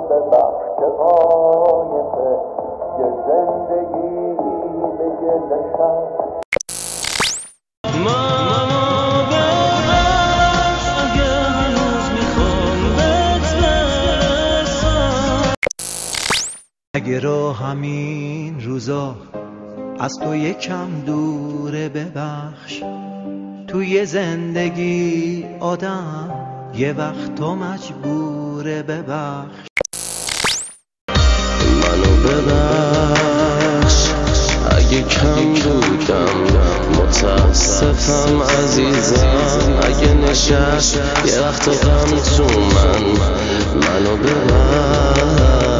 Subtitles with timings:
[0.00, 2.32] ببخش که قایقه
[2.98, 4.36] یه زندگی
[4.98, 5.56] به گل
[16.94, 19.14] اگه را همین روزا
[19.98, 22.82] از تو یکم دوره ببخش
[23.68, 29.75] توی زندگی آدم یه وقت تو مجبوره ببخش.
[32.46, 34.08] ببخش.
[34.70, 36.62] اگه کم بودم
[37.02, 39.26] متاسفم عزیزم.
[39.82, 43.02] اگه نشست یه وقت غم تو من
[43.74, 45.75] منو ببخش.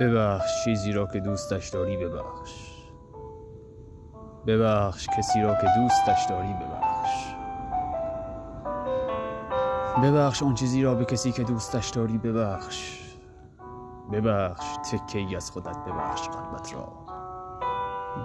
[0.00, 2.74] ببخش چیزی را که دوستش داری ببخش.
[4.46, 7.34] ببخش کسی را که دوستش داری ببخش.
[10.02, 13.00] ببخش آن چیزی را به کسی که دوستش داری ببخش.
[14.12, 16.92] ببخش تکه ای از خودت ببخش قلبت را.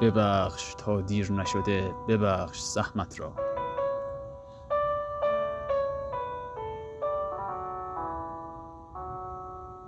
[0.02, 3.49] ببخش تا دیر نشده ببخش زحمت را.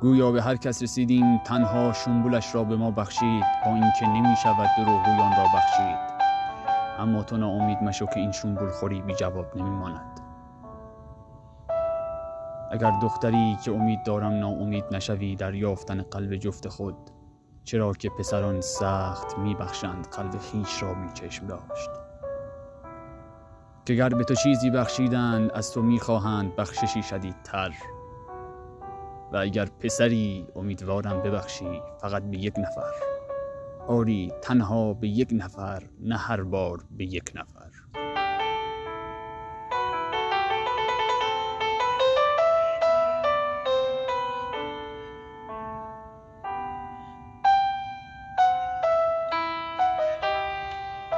[0.01, 4.69] گویا به هر کس رسیدیم تنها شنبولش را به ما بخشید با اینکه نمی شود
[4.77, 6.11] دروغگویان را بخشید.
[6.99, 10.19] اما تو ناامید مشو که این شنبول خوری بی جواب نمی ماند
[12.71, 16.97] اگر دختری که امید دارم ناامید نشوی در یافتن قلب جفت خود.
[17.63, 21.89] چرا که پسران سخت می بخشند قلب خیش را می چشم داشت.
[23.85, 27.71] که گر به تو چیزی بخشیدند از تو می خواهند بخششی شدیدتر.
[29.31, 32.91] و اگر پسری امیدوارم ببخشی فقط به یک نفر.
[33.87, 37.71] آری تنها به یک نفر نه هر بار به یک نفر.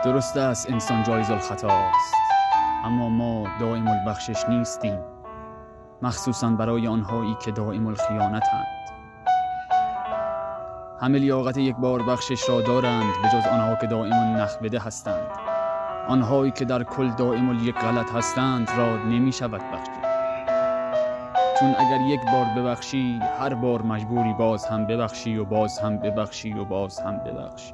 [0.04, 2.14] درست است انسان جایز الخطا است.
[2.84, 5.13] اما ما دائم البخشش نیستیم.
[6.04, 8.66] مخصوصا برای آنهایی که دائم الخیانتند
[11.00, 15.28] همه لیاقت یک بار بخشش را دارند به جز آنها که دائم نخبده هستند.
[16.08, 20.04] آنهایی که در کل دائم یک غلط هستند را نمی شود بخشید.
[21.60, 26.54] چون اگر یک بار ببخشی هر بار مجبوری باز هم ببخشی و باز هم ببخشی
[26.54, 27.74] و باز هم ببخشی.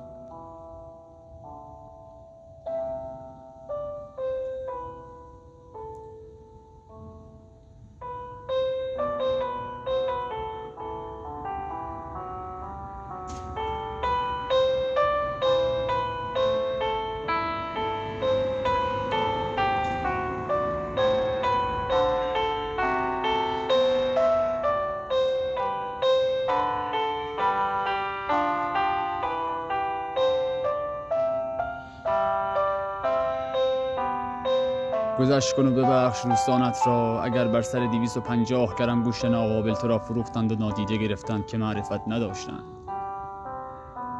[35.29, 37.23] گذشت کن و ببخش دوستانت را.
[37.23, 41.47] اگر بر سر دیویس و پنجاه گرم گوشت ناقابل تو را فروختند و نادیده گرفتند
[41.47, 42.63] که معرفت نداشتند.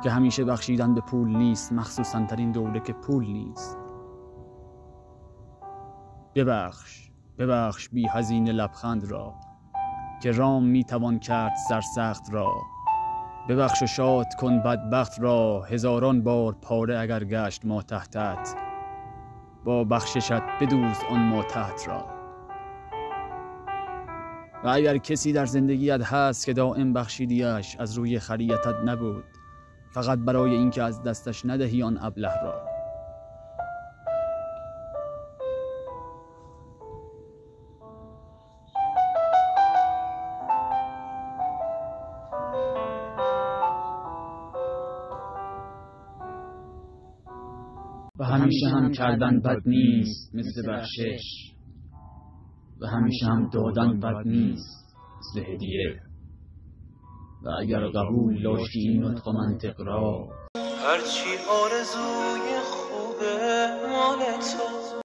[0.04, 3.78] که همیشه بخشیدن به پول نیست مخصوصا ترین دوره که پول نیست.
[6.36, 9.34] ببخش ببخش بی هزینه لبخند را
[10.24, 12.52] که رام می توان کرد سرسخت را.
[13.50, 18.69] ببخش و شاد کن بدبخت را هزاران بار پاره اگر گشت ما تحتت.
[19.64, 22.06] با بخششت بدوز آن ماتحت را.
[24.64, 29.24] و اگر کسی در زندگیت هست که دائم بخشیدیش از روی خریتت نبود
[29.92, 32.79] فقط برای اینکه از دستش ندهی آن ابله را.
[48.66, 51.54] همیشه هم کردن بد نیست مثل بخشش.
[52.82, 56.02] و همیشه هم دادن بد نیست مثل هدیه.
[57.44, 60.28] و اگر قبول داشتی این نطق و منطق را.
[60.56, 64.99] هرچی آرزوی خوبه مال تو.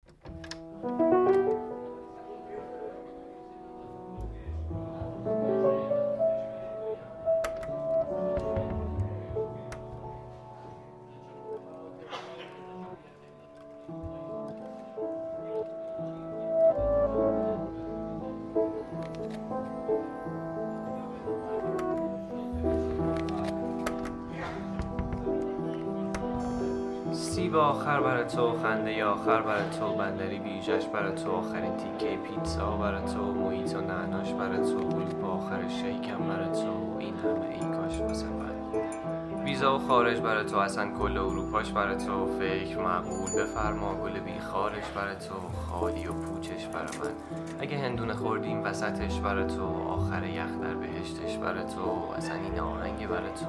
[27.12, 32.76] سیب آخر برای تو خنده آخر برای تو بندری بیجش برای تو آخرین تیکه پیتزا
[32.76, 34.88] برای تو محیط و نعناش برای تو
[35.22, 38.26] با آخر شیکم برای تو این همه ای کاش واسه
[39.44, 42.26] ویزا و خارج برای تو اصلا کل اروپاش برای تو.
[42.38, 45.34] فکر معقول بفرما گل بی خارش برای تو.
[45.70, 47.10] خالی و پوچش برای من.
[47.60, 49.64] اگه هندونه خوردیم وسطش برای تو.
[49.88, 52.14] آخر یخ در بهشتش برای تو.
[52.16, 53.46] اصلا این آهنگ برای تو.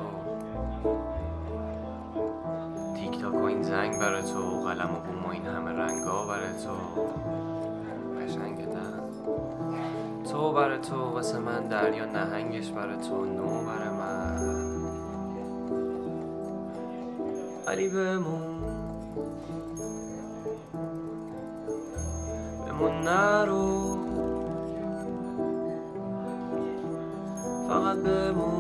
[2.96, 4.64] تیک تاک و این زنگ برای تو.
[4.64, 7.02] قلم و بوم و این همه رنگا برای تو.
[8.22, 9.06] قشنگ نه
[10.32, 13.26] تو برای تو واسه من دریا نهنگش برای تو.
[13.26, 13.85] نو برای
[17.68, 18.64] allez بموت
[22.68, 23.98] بموت نارو
[27.68, 28.55] فقط بموت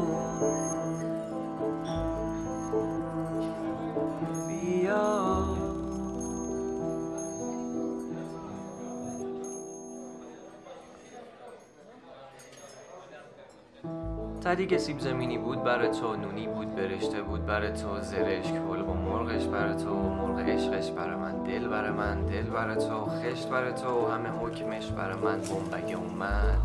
[14.56, 18.54] تدی که سیب زمینی بود برای تو نونی بود برشته بود برای تو زرشک.
[18.54, 21.44] بلق و مرغش برای تو مرغ عشقش برای من.
[21.44, 25.40] دل برای من دل برای تو خشت برای تو همه حکمش برای من.
[25.40, 26.60] بمبگه اومد.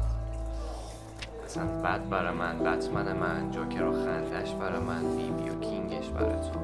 [1.44, 3.50] اصلا بد برای من بتمن من.
[3.50, 5.16] جوکر و خندش برای من.
[5.16, 6.60] بی بی و کینگش برای تو.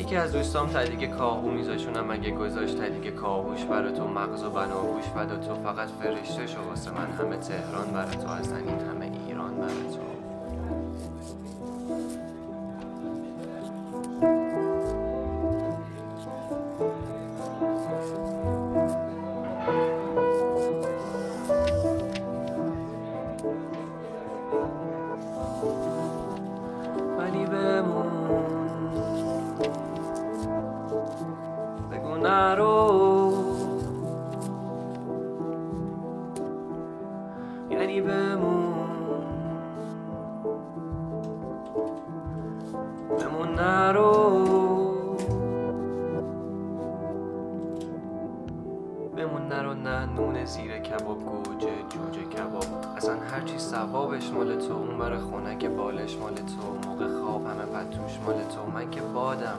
[0.00, 2.10] یکی از دوستام تدیگ کاهو میذاشونم.
[2.10, 6.90] اگه گذاشت تدیگ کاهوش برای تو مغز و بناگوش فدا تو فقط فرشته شو واسه
[6.90, 7.12] من.
[7.12, 9.99] همه تهران برای تو اصلا این همه ایران برای تو.
[50.50, 52.64] زیر کباب گوجه جوجه کباب.
[52.96, 57.64] اصلا هرچی ثوابش مال تو اون بر خونه که بالش مال تو موقع خواب همه
[57.64, 58.70] پتوش مال تو.
[58.74, 59.58] من که بادم.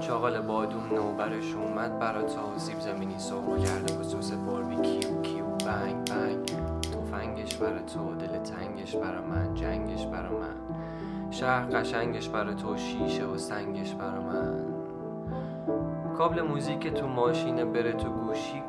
[0.00, 6.46] چاقاله بادوم نوبرش اومد برا تو سیب زمینی سرخ کرده سس barbecue Q bang bang.
[6.92, 10.76] تفنگش برا تو دل تنگش برا من جنگش برا من.
[11.30, 14.64] شهر قشنگش برا تو شیشه و سنگش برا من.
[16.18, 18.62] کابل موزیک تو ماشینه بره تو گوشی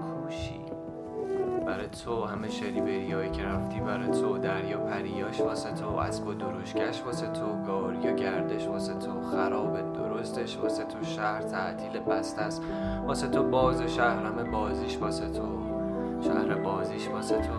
[1.68, 6.34] برای تو همه شری بریایی که رفتی برای تو دریا پریاش واسه تو اسب و
[6.34, 12.64] دروشکش واسه تو گاریا گردش واسه تو خراب درستش واسه تو شهر تعطیل بسته است.
[13.08, 15.48] واسه تو باز شهر همه بازیش واسه تو
[16.22, 17.54] شهر بازیش واسه تو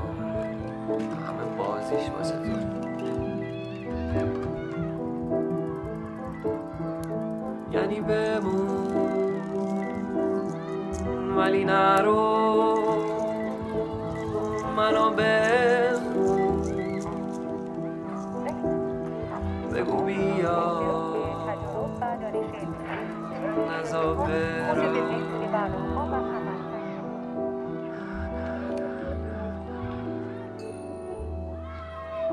[1.27, 2.79] همه بازیش واسه تو.
[7.73, 8.89] یعنی بمون
[11.37, 12.78] ولی نرو.
[14.89, 16.63] منو بخون
[19.75, 20.89] بگو بیا.
[23.81, 24.15] نزا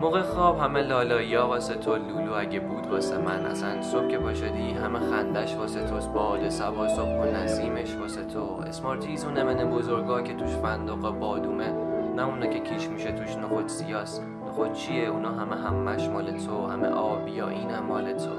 [0.02, 4.72] موقع خواب همه لالایی واسه تو لولو اگه بود واسه من اصلا صبح که پاشدی
[4.72, 8.64] همه خندش واسه توست باد سبا صبح و نسیمش واسه تو.
[8.68, 11.85] اسمارتیز و نمن بزرگا که توش فندق بادومه.
[12.16, 16.68] نه اونا که کیش میشه توش نخود سیاس نخود چیه؟ اونا همه همش مال تو
[16.68, 18.30] همه آبیا این هم مال تو.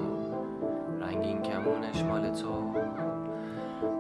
[1.00, 2.72] رنگین کمونش مال تو.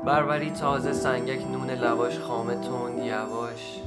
[0.04, 3.82] بربری تازه سنگک نون لواش خامه تند یواش.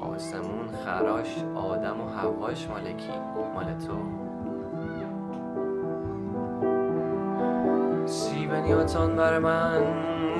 [0.00, 3.12] آسمون خراش آدم و هواش مال کی؟
[3.54, 3.96] مال تو.
[8.06, 9.82] سی بنیاتان بر من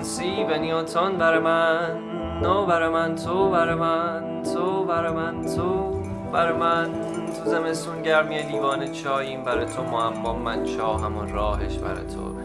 [0.01, 2.16] سی بنیاتان بر من.
[2.43, 5.91] نو بر من تو بر من تو بر من تو
[6.33, 6.93] بر من
[7.27, 12.37] تو زمستون گرمی لیوان چاییم بر تو معما من چاهم و راهش بر تو.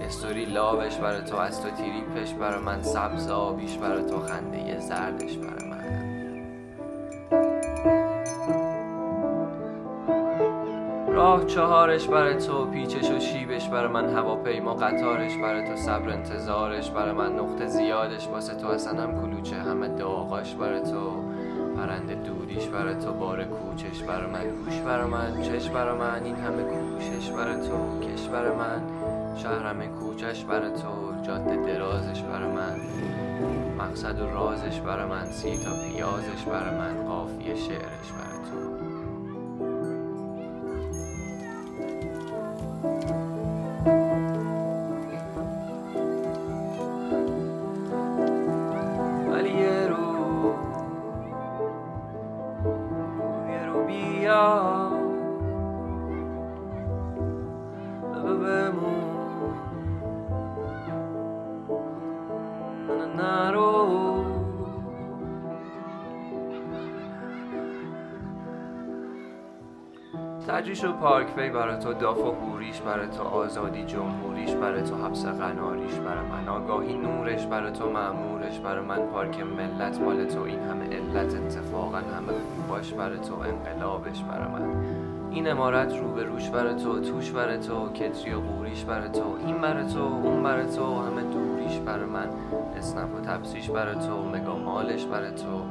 [0.00, 5.36] استوری لابش بر تو از تو تریپش بر من سبز آبیش بر تو خنده زردش
[5.36, 5.71] بر من.
[11.32, 14.74] راه چهارش بر تو پیچش و شیبش بر من هواپیما.
[14.74, 17.32] قطارش بر تو صبر انتظارش بر من.
[17.32, 19.56] نقطه زیادش واسه تو اصلا هم کلوچه.
[19.56, 21.10] همه داغاش بر تو.
[21.76, 23.12] پرنده دوریش بر تو.
[23.12, 24.44] بار کوچش بر من.
[24.50, 25.42] گوش بر من.
[25.42, 26.22] چش بر من.
[26.24, 28.00] این همه کوشش بر تو.
[28.00, 28.82] کش بر من.
[29.36, 31.22] شهرم کوچش بر تو.
[31.22, 32.76] جاده درازش بر من.
[33.78, 35.24] مقصد و رازش بر من.
[35.24, 37.06] سی تا پیازش بر من.
[37.08, 38.31] قافیه شعرش بر
[70.48, 74.96] تجریش و پارک پی برای تو داف و هوریش برای تو آزادی جمهوریش برای تو
[74.96, 80.42] حبس قناریش برای من آگاهی نورش برای تو معمورش برای من پارک ملت مال تو.
[80.42, 84.84] این همه علت اتفاقا همه خوباش برای تو انقلابش برای من.
[85.30, 89.36] این امارت رو به روش برای تو توش برای تو کتری و قوریش برای تو.
[89.46, 92.28] این برای تو اون برای تو همه دوریش برای من.
[92.76, 95.62] اسنپ و تپسیش برای تو مگامالش برای تو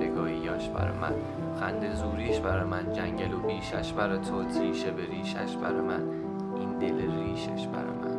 [0.00, 1.12] بگاهیاش برای من.
[1.60, 6.02] خنده زوریش برای من جنگل و بیشش برای تو تیشه به ریشش برای من
[6.56, 8.16] این دل ریشش برای من.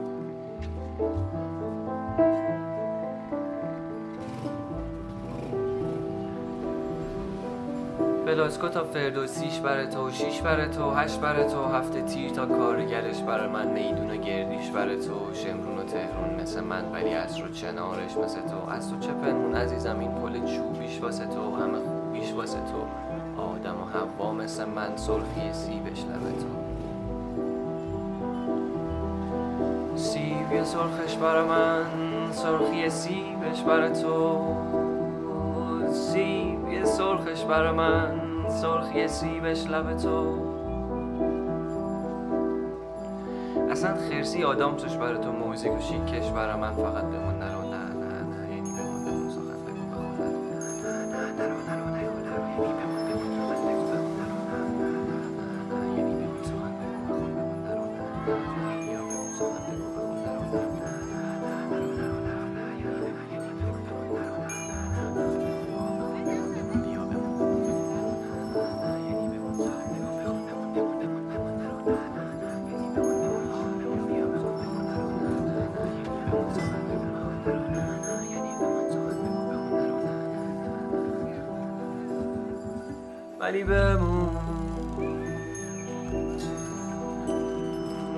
[8.25, 13.22] فلاسکو تا فردوسیش برای تو شیش برای تو هشت برای تو هفته تیر تا کارگرش
[13.22, 17.50] برای من میدون و گردیش برای تو شمرون و تهرون مثل من ولی از رو
[17.50, 22.34] چنارش مثل تو از تو چه پنهون عزیزم این پل چوبیش واسه تو همه خوبیش
[22.34, 23.06] واسه تو.
[24.47, 26.47] مثل من سرخی سیبش لبه تو
[29.95, 31.85] سیبی سرخش برای من
[32.31, 34.45] سرخی سیبش برای تو.
[35.91, 40.37] سیبی سرخش برای من سرخی سیبش لب تو.
[43.71, 47.41] اصلا خرسی آدم توش برای تو موزیک و شیکش برای من فقط بمون
[83.39, 84.29] ولی بمون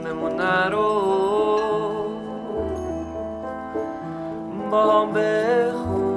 [0.05, 0.89] بمون نرو
[4.71, 6.09] با هم بخون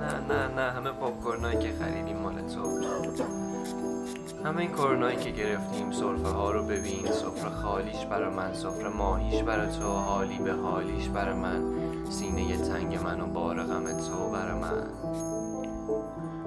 [0.00, 2.62] نه نه نه همه پاپکورنایی که خریدیم مال تو
[4.44, 9.42] همه این کرونایی که گرفتیم سرفه ها رو ببین سفره خالیش برا من سفره ماهیش
[9.42, 11.62] برا تو حالی به حالیش برا من.
[12.10, 14.86] سینه تنگ من و بار غم تو برا من.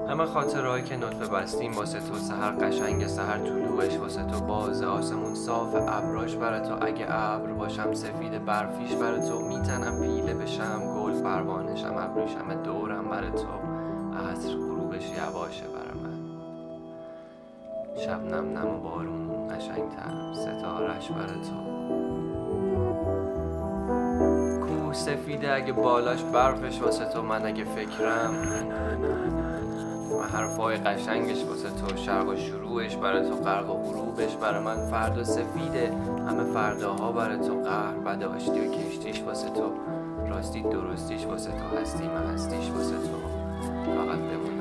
[0.10, 4.40] همه خاطرهایی که نطفه بستیم واسه تو سهر قشنگ سهر طلوعش واسه تو.
[4.40, 6.86] باز آسمون صاف ابراش برا تو.
[6.86, 9.40] اگه ابر باشم سفید برفیش برا تو.
[9.40, 13.48] میتنم پیله بشم گل پروانشم ابریشم دورم برا تو.
[14.32, 16.15] عصر غروبش یواشه برا من.
[17.98, 20.34] شب نم نم و بارون قشنگتر.
[20.34, 21.66] ستارش برا تو.
[24.66, 28.32] کوه سفیده اگه بالاش برفش واسه تو من اگه فکرم.
[30.12, 31.98] من حرفای قشنگش واسه تو.
[31.98, 34.76] شرق و شروعش برای تو غرق و غروبش برای من.
[34.76, 35.94] فردا سفیده.
[36.30, 37.62] همه فرداها برای تو.
[37.62, 39.72] قهر بداشتی و کشتیش واسه تو.
[40.30, 41.78] راستی درستیش واسه تو.
[41.78, 43.18] هستی من هستیش واسه تو.
[43.86, 44.55] فقط بمون.